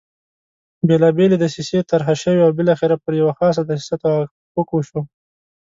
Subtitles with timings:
[0.87, 5.01] بېلابېلې دسیسې طرح شوې او بالاخره پر یوه خاصه دسیسه توافق وشو.